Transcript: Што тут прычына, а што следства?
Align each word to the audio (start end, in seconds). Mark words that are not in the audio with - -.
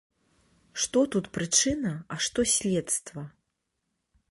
Што 0.85 1.03
тут 1.17 1.25
прычына, 1.37 1.93
а 2.15 2.19
што 2.29 2.47
следства? 2.55 3.21